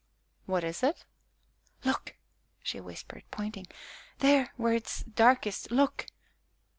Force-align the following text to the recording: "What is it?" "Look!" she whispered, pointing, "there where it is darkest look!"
"What 0.47 0.63
is 0.63 0.81
it?" 0.81 1.05
"Look!" 1.85 2.15
she 2.63 2.79
whispered, 2.79 3.23
pointing, 3.29 3.67
"there 4.17 4.51
where 4.57 4.73
it 4.73 4.87
is 4.87 5.03
darkest 5.13 5.69
look!" 5.69 6.07